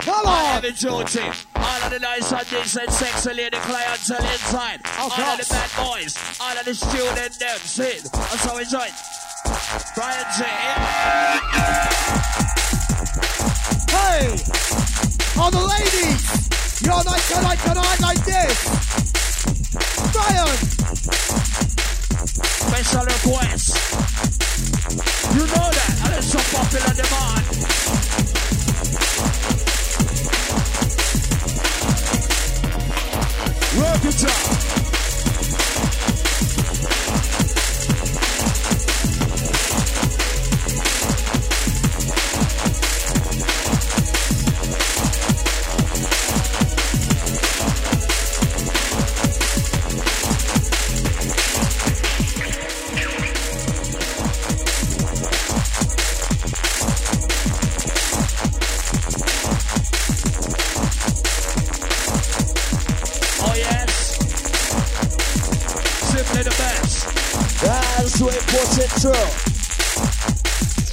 [0.00, 0.56] Come on!
[0.56, 1.20] Evan Jonesy.
[1.54, 4.80] All of the nice and decent sexy lady clientele inside.
[4.98, 6.16] Oh, all of the bad boys.
[6.40, 7.58] All of the student them.
[7.58, 8.04] Sit.
[8.14, 8.88] And so enjoy.
[9.66, 10.46] Bryan Zane.
[13.90, 14.30] Hey!
[15.36, 16.82] all the ladies!
[16.82, 18.58] You're like tonight, tonight like this!
[20.12, 20.56] Bryan!
[22.46, 23.74] Special request.
[25.34, 27.46] You know that, and it's so popular demand.
[33.76, 34.85] Work it out.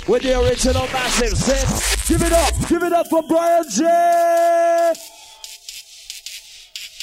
[0.08, 1.66] With the original massive sin.
[2.08, 3.84] Give it up, give it up for Bryan G.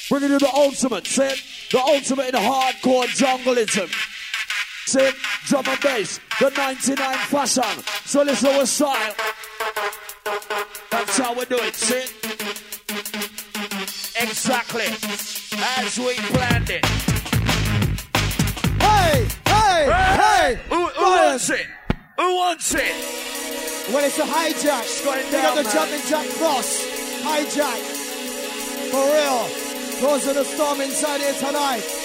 [0.09, 1.35] Bringing you the ultimate, sin.
[1.71, 3.89] The ultimate in hardcore jungleism.
[4.85, 5.13] Sin,
[5.47, 7.83] drum and bass, the 99 fashion.
[8.05, 9.15] So listen our style.
[10.91, 12.07] That's how we do it, sin.
[14.21, 14.85] Exactly.
[15.77, 16.85] As we planned it.
[18.81, 20.59] Hey, hey, hey!
[20.69, 20.90] Bryan,
[21.41, 21.67] wants it?
[22.17, 23.91] Who wants it?
[23.91, 25.03] Well, it's a hijack.
[25.03, 26.85] going They got the jumping jack cross.
[27.23, 27.81] Hijack.
[28.91, 29.47] For real.
[29.99, 32.00] Close to the storm inside here tonight.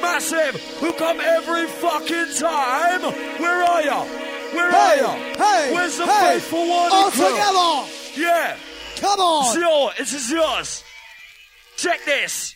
[0.00, 3.02] Massive who come every fucking time.
[3.40, 4.04] Where are ya?
[4.54, 5.12] Where are Hey, ya?
[5.36, 6.90] hey, Where's the hey, faithful one?
[6.92, 7.92] all together.
[8.16, 8.56] Yeah.
[9.00, 9.46] Come on!
[9.46, 9.94] It's yours.
[9.98, 10.84] This is yours.
[11.76, 12.47] Check this.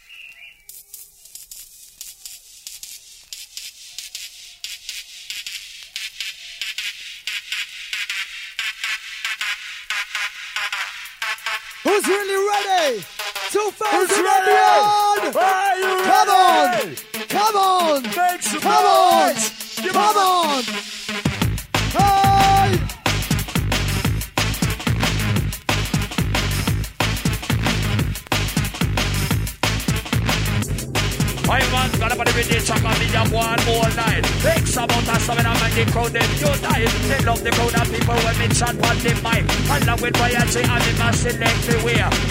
[20.02, 20.12] Noise.
[20.12, 20.62] Give Come on.
[21.92, 22.92] Hey.
[31.44, 34.24] I man, got about every day, chuck on me up one more night.
[34.72, 36.88] X amount of I'm make the crowd they them unite.
[37.04, 39.44] They love the crowd of people when me chat on they mic.
[39.68, 41.68] And love with royalty and the mass select.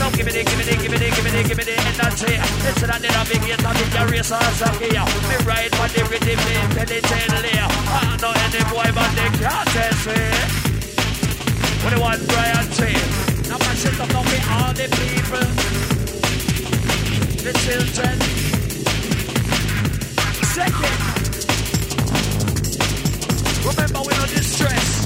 [0.02, 1.66] Now give me the, give me the, give me the, give me the, give me
[1.70, 2.34] the energy.
[2.66, 5.06] Listen and then I begin to be the race as a gear.
[5.30, 7.62] Me ride on the rhythm intelligently.
[7.62, 10.26] I know any boy but they can't test me.
[11.86, 12.26] What do want,
[13.54, 15.46] Now my shit up on me, all the people.
[17.46, 18.18] The children.
[20.58, 21.11] Second.
[23.64, 25.06] Remember, we're not distress.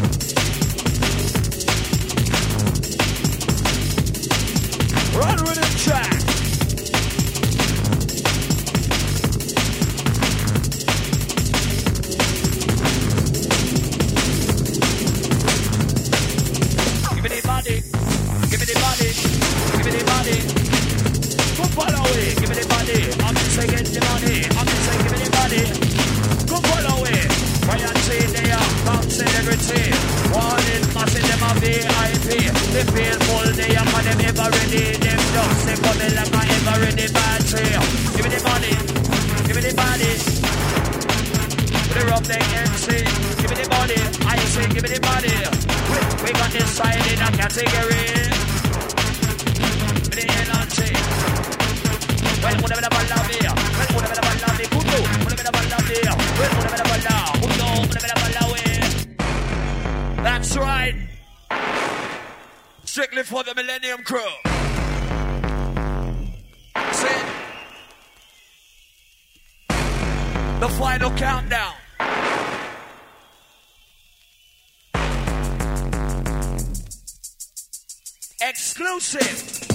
[5.15, 6.24] Run rhythm track.
[62.95, 64.19] Strictly for the Millennium Crew.
[66.93, 67.07] See?
[70.61, 71.73] The final countdown.
[78.39, 79.67] Exclusive.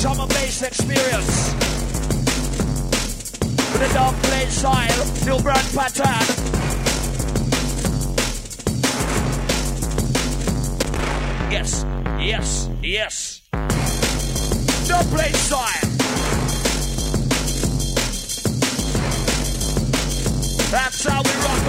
[0.00, 1.52] Drum and bass experience.
[3.74, 6.59] With a dog play style, new brand pattern.
[11.50, 11.84] Yes,
[12.20, 13.42] yes, yes.
[14.86, 15.32] Dub play.
[20.70, 21.60] That's how we rock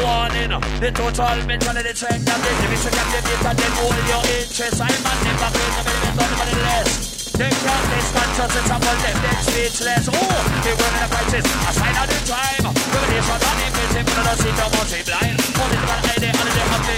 [0.00, 0.50] want in
[0.80, 4.80] the total mentality check that the division can debate and then hold your interest.
[4.80, 7.30] I'm not never going be nobody less.
[7.38, 10.08] They can't taste conscious, it's about them, they're speechless.
[10.10, 12.64] Oh, they run in a crisis, a sign of the time.
[12.66, 15.38] Revelation on invisible, not see no more, see blind.
[15.38, 16.96] Only the man idea, and they have the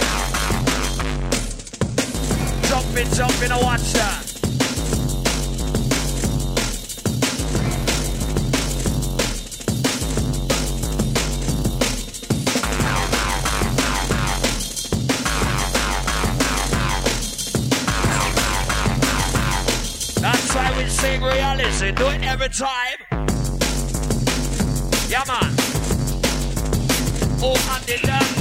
[2.68, 4.29] Jumping, jumping, I watch that.
[21.80, 21.92] Reality.
[21.92, 22.98] Do it every time.
[25.08, 25.50] Yeah, man.
[27.42, 28.32] Oh, and the done.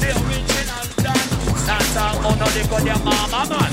[0.00, 1.28] The original done.
[1.66, 3.72] That's how oh no, they got their mama, man.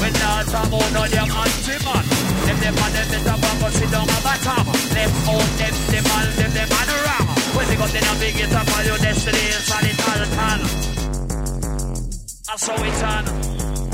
[0.00, 2.04] When that's how oh no, their auntie, man.
[2.44, 4.66] Them, them, man, them, them, them, sit down a bottom.
[4.92, 7.26] Them, oh, them, them, man, them, them, man, around.
[7.56, 10.24] When they got the navigator for your destiny inside it all
[12.66, 13.93] how it's done.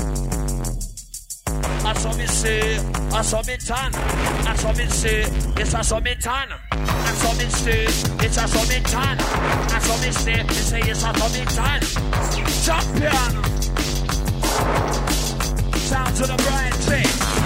[1.83, 2.77] I saw me say,
[3.11, 5.21] I saw me tan, I saw me say,
[5.57, 6.49] it's a saw me tan.
[6.71, 7.83] I saw me say,
[8.25, 9.17] it's a saw me tan.
[9.19, 11.81] I saw me say, me it's a saw me tan.
[12.65, 13.33] Champion.
[15.89, 17.40] Sound to the bright thing.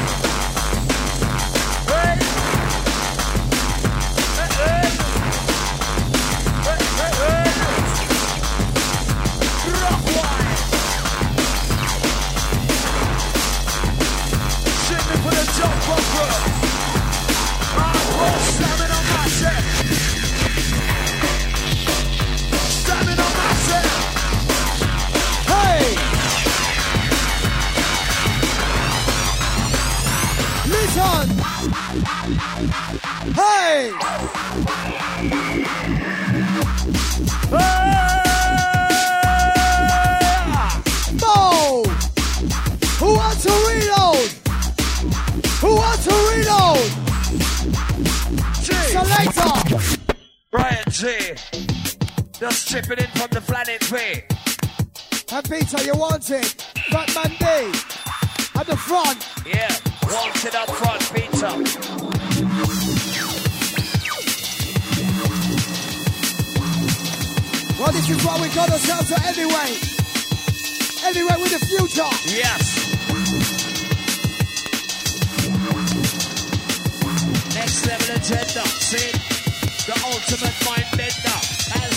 [52.75, 53.95] Just chipping in from the planet V.
[55.33, 56.55] And Peter, you want it?
[56.91, 57.45] Fatman D!
[58.59, 59.25] At the front!
[59.45, 59.73] Yeah,
[60.03, 61.47] wants it up front, Peter.
[67.79, 69.79] Well, this is what we got ourselves to anyway.
[71.05, 72.11] Anyway, with the future.
[72.35, 72.75] Yes.
[77.55, 78.67] Next level agenda.
[78.67, 79.11] See,
[79.85, 80.84] the ultimate bender.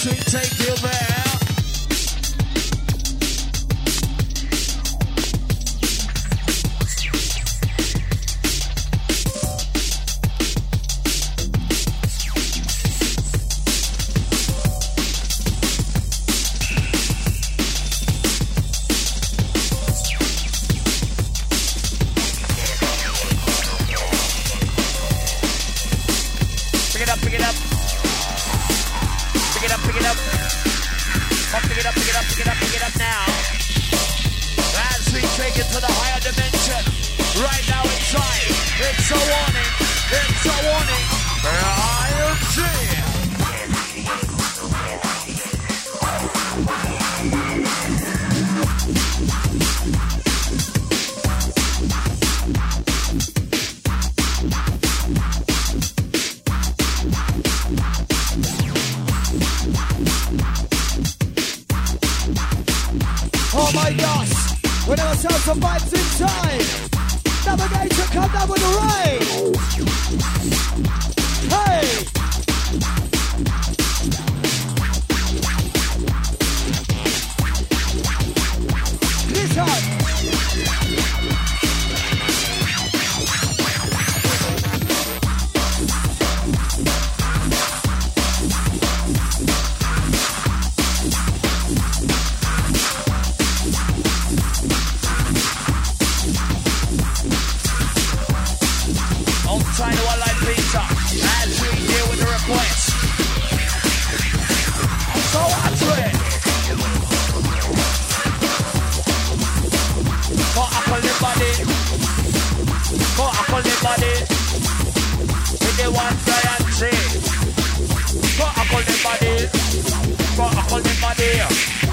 [0.07, 0.98] We take you there.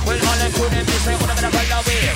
[0.06, 2.14] Well, all the crew them, they say, whatever the hell away.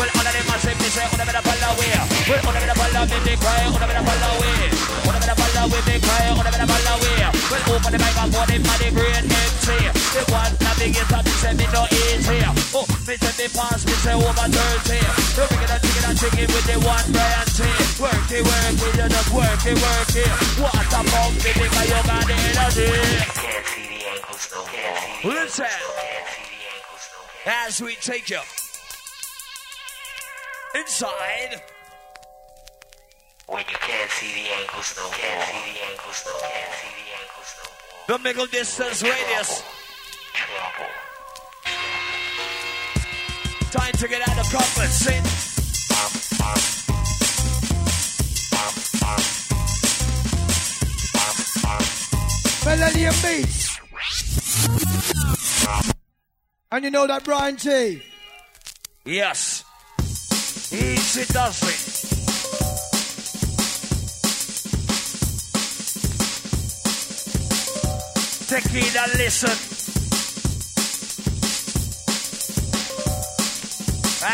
[0.00, 1.92] Well, all of them saying, they say, whatever the hell away.
[2.24, 4.72] Well, whatever the hell away, they cry, whatever the hell away.
[5.04, 7.28] Whatever the hell away, they cry, whatever the hell away.
[7.52, 9.78] Well, open the microphone, them body brain empty.
[10.16, 12.40] They want navigator, they say, me no easy.
[12.72, 14.56] Oh, me say, me pass, me say, over 30.
[14.56, 17.68] Don't make it a chicken and chicken with the one Bryan G.
[18.00, 20.32] Work it, work it, you just work it, work it.
[20.56, 23.75] What a pump, baby, because you got the energy.
[25.24, 27.54] Listen, Can't see the ankles no more.
[27.66, 28.40] as we take you
[30.78, 31.62] inside.
[33.46, 35.08] When you can't see the ankles no.
[35.10, 36.32] Can't see the ankles no.
[36.40, 37.50] Can't see the ankles
[38.08, 38.16] no.
[38.16, 39.62] The middle distance radius.
[40.34, 40.90] Trouble.
[43.70, 44.88] Time to get out of comfort.
[44.88, 45.22] Sin.
[52.64, 53.78] Millennium Beats.
[56.72, 58.02] And you know that Bryan G?
[59.04, 59.64] Yes.
[60.72, 62.06] Easy does it.
[68.48, 69.50] Take it and listen.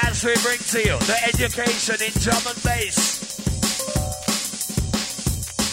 [0.04, 2.96] As we bring to you the education in drum and bass.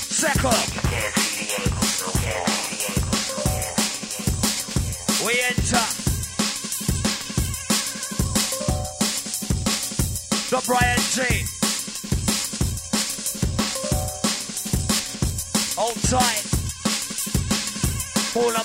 [0.10, 0.80] Second,
[5.26, 5.86] we enter
[10.50, 11.18] the Bryan G.
[15.76, 16.46] Hold tight.
[18.34, 18.64] Paula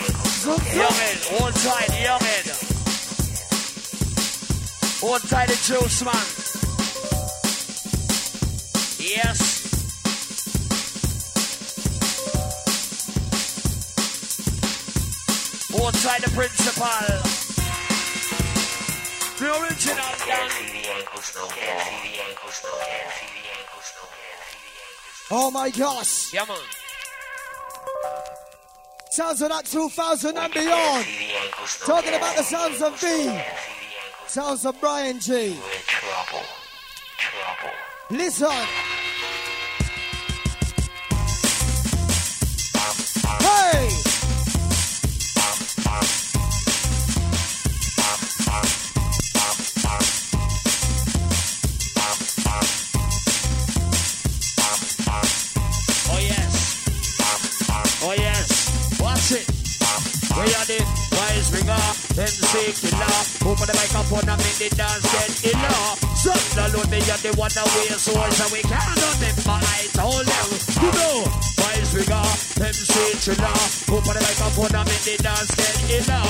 [0.00, 0.74] ankles.
[0.74, 2.46] Youngin, hold tight, youngin.
[5.00, 6.26] Hold tight the juice, man.
[8.98, 9.49] Yes.
[20.88, 21.50] Ankles no more.
[21.50, 23.92] Can't see the ankles.
[25.30, 26.32] Oh my gosh.
[26.32, 26.58] Yeah, man.
[29.10, 31.04] Sounds of that 2000 and beyond.
[31.04, 33.06] see the ankles no Talking about the sounds of B.
[33.06, 34.30] Can't see the ankles.
[34.30, 35.32] Sounds of Bryan G.
[35.32, 36.46] We're trouble.
[37.18, 37.74] Trouble.
[38.10, 38.99] Listen.
[62.50, 63.22] MC killer.
[63.46, 65.82] Open the microphone and make the dance get iller.
[66.18, 69.90] So alone they are the one we soul, so we can't run them fight.
[69.94, 70.48] Hold them,
[70.82, 71.30] you know.
[71.62, 72.26] Wise ringer,
[72.58, 72.90] MC
[73.22, 73.54] killer.
[73.94, 76.26] Open the microphone and make the dance get iller.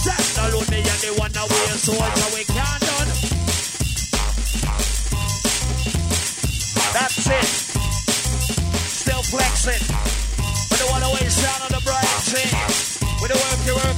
[0.00, 3.08] Stand alone they are the one we soul, so we can't run.
[6.96, 7.48] That's it.
[8.96, 9.84] Still flexing.
[10.72, 12.48] With the one away sound on the bright thing.
[13.20, 13.97] With the worky, worky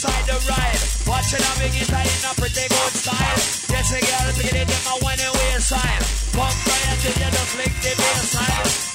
[0.00, 0.80] inside the ride.
[1.06, 3.40] Watching a big guitar in a pretty good style.
[3.68, 6.02] Yes, a girl, picking it in my one and waist time.
[6.32, 8.89] Pump right until you just lick the bass.